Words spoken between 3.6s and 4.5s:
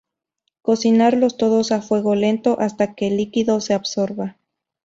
se absorba.